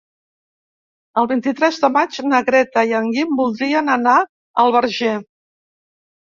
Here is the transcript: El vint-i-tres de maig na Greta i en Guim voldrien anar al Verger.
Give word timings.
El 1.21 1.29
vint-i-tres 1.31 1.77
de 1.83 1.91
maig 1.97 2.17
na 2.33 2.41
Greta 2.49 2.85
i 2.93 2.97
en 3.03 3.11
Guim 3.19 3.37
voldrien 3.43 3.95
anar 3.99 4.19
al 4.67 4.77
Verger. 4.81 5.15